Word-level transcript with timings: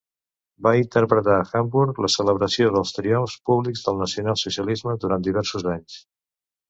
Va 0.67 0.71
interpretar 0.77 1.35
a 1.41 1.43
Hamburg 1.59 1.99
la 2.05 2.09
celebració 2.13 2.71
dels 2.77 2.95
triomfs 2.95 3.37
públics 3.51 3.85
del 3.89 4.01
Nacional 4.01 4.41
Socialisme 4.45 4.97
durant 5.05 5.29
diversos 5.29 5.69
anys. 5.77 6.01